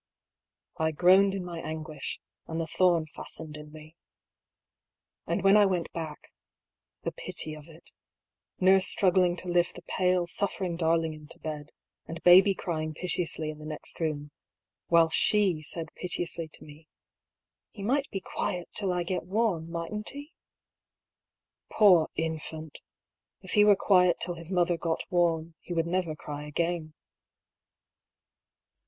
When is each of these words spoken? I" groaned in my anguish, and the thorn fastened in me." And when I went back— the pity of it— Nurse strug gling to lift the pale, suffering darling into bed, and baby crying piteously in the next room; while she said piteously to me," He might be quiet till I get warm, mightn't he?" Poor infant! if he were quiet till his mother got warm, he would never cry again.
I" 0.79 0.89
groaned 0.93 1.35
in 1.35 1.45
my 1.45 1.59
anguish, 1.59 2.19
and 2.47 2.59
the 2.59 2.65
thorn 2.65 3.05
fastened 3.05 3.55
in 3.55 3.71
me." 3.71 3.95
And 5.27 5.43
when 5.43 5.55
I 5.55 5.67
went 5.67 5.91
back— 5.91 6.31
the 7.03 7.11
pity 7.11 7.53
of 7.53 7.67
it— 7.67 7.91
Nurse 8.59 8.91
strug 8.95 9.11
gling 9.11 9.37
to 9.43 9.47
lift 9.47 9.75
the 9.75 9.83
pale, 9.83 10.25
suffering 10.25 10.75
darling 10.75 11.13
into 11.13 11.37
bed, 11.37 11.69
and 12.07 12.19
baby 12.23 12.55
crying 12.55 12.95
piteously 12.95 13.51
in 13.51 13.59
the 13.59 13.65
next 13.67 13.99
room; 13.99 14.31
while 14.87 15.09
she 15.11 15.61
said 15.61 15.93
piteously 15.93 16.47
to 16.53 16.63
me," 16.63 16.87
He 17.75 17.83
might 17.83 18.09
be 18.09 18.21
quiet 18.21 18.69
till 18.71 18.91
I 18.91 19.03
get 19.03 19.25
warm, 19.27 19.69
mightn't 19.69 20.09
he?" 20.09 20.33
Poor 21.77 22.09
infant! 22.15 22.79
if 23.41 23.51
he 23.51 23.63
were 23.63 23.75
quiet 23.75 24.19
till 24.19 24.33
his 24.33 24.51
mother 24.51 24.77
got 24.77 25.03
warm, 25.11 25.53
he 25.59 25.75
would 25.75 25.85
never 25.85 26.15
cry 26.15 26.45
again. 26.47 26.95